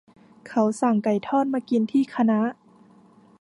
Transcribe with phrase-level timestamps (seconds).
[0.47, 2.39] เขาสั่งไก่ทอดมากินที่คณะ